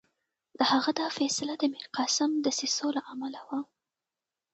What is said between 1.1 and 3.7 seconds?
فیصله د میرقاسم دسیسو له امله وه.